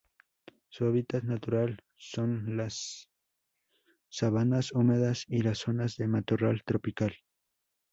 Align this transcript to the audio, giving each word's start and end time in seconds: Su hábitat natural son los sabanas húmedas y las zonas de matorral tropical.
Su 0.69 0.85
hábitat 0.85 1.25
natural 1.25 1.77
son 1.95 2.57
los 2.57 3.11
sabanas 4.09 4.71
húmedas 4.71 5.25
y 5.27 5.43
las 5.43 5.59
zonas 5.59 5.95
de 5.97 6.07
matorral 6.07 6.63
tropical. 6.65 7.13